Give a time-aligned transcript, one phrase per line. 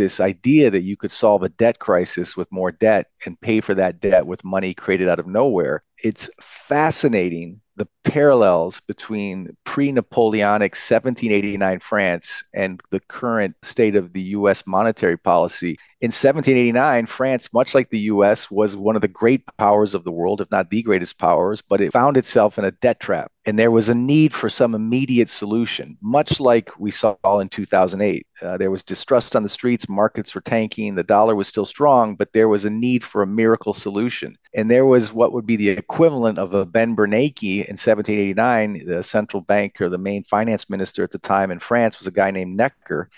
[0.00, 3.74] this idea that you could solve a debt crisis with more debt and pay for
[3.74, 5.82] that debt with money created out of nowhere.
[6.02, 14.20] It's fascinating the parallels between pre Napoleonic 1789 France and the current state of the
[14.36, 15.78] US monetary policy.
[16.02, 20.12] In 1789, France, much like the US, was one of the great powers of the
[20.12, 23.32] world, if not the greatest powers, but it found itself in a debt trap.
[23.46, 28.26] And there was a need for some immediate solution, much like we saw in 2008.
[28.42, 32.14] Uh, there was distrust on the streets, markets were tanking, the dollar was still strong,
[32.16, 34.36] but there was a need for a miracle solution.
[34.52, 38.84] And there was what would be the equivalent of a Ben Bernanke in 1789.
[38.86, 42.12] The central bank or the main finance minister at the time in France was a
[42.12, 43.10] guy named Necker.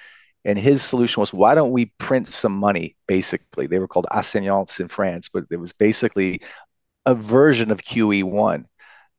[0.44, 2.96] And his solution was, why don't we print some money?
[3.06, 6.42] Basically, they were called assignats in France, but it was basically
[7.06, 8.64] a version of QE1.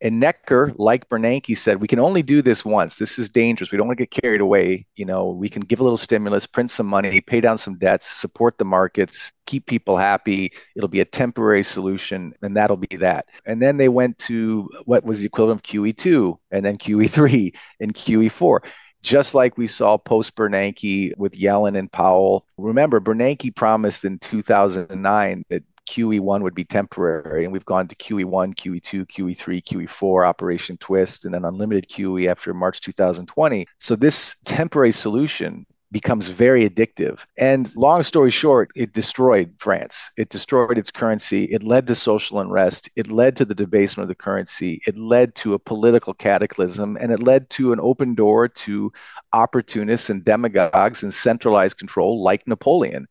[0.03, 2.95] And Necker, like Bernanke, said, we can only do this once.
[2.95, 3.71] This is dangerous.
[3.71, 4.85] We don't want to get carried away.
[4.98, 8.07] You know, we can give a little stimulus, print some money, pay down some debts,
[8.07, 10.52] support the markets, keep people happy.
[10.76, 13.27] It'll be a temporary solution, and that'll be that.
[13.46, 17.93] And then they went to what was the equivalent of QE2, and then QE3, and
[17.93, 18.59] QE4
[19.01, 22.46] just like we saw post Bernanke with Yellen and Powell.
[22.57, 28.55] Remember, Bernanke promised in 2009 that QE1 would be temporary, and we've gone to QE1,
[28.55, 33.65] QE2, QE3, QE4, Operation Twist, and then unlimited QE after March 2020.
[33.79, 37.23] So this temporary solution becomes very addictive.
[37.37, 40.12] And long story short, it destroyed France.
[40.17, 41.45] It destroyed its currency.
[41.45, 42.90] It led to social unrest.
[42.95, 44.81] It led to the debasement of the currency.
[44.87, 46.97] It led to a political cataclysm.
[46.99, 48.91] And it led to an open door to
[49.34, 53.07] opportunists and demagogues and centralized control like Napoleon.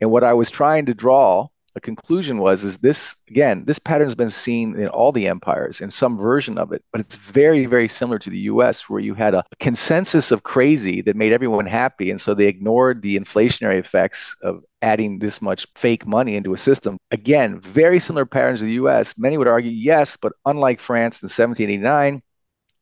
[0.00, 4.06] And what I was trying to draw the conclusion was is this again this pattern
[4.06, 7.66] has been seen in all the empires in some version of it but it's very
[7.66, 11.66] very similar to the us where you had a consensus of crazy that made everyone
[11.66, 16.54] happy and so they ignored the inflationary effects of adding this much fake money into
[16.54, 16.96] a system.
[17.10, 21.26] Again very similar patterns to the us many would argue yes but unlike france in
[21.26, 22.22] 1789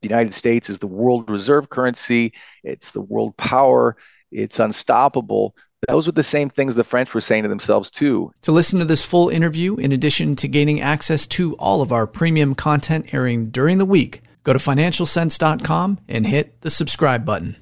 [0.03, 2.33] the united states is the world reserve currency
[2.63, 3.97] it's the world power
[4.31, 5.57] it's unstoppable
[5.89, 8.33] those were the same things the French were saying to themselves, too.
[8.43, 12.07] To listen to this full interview, in addition to gaining access to all of our
[12.07, 17.57] premium content airing during the week, go to financialsense.com and hit the subscribe button.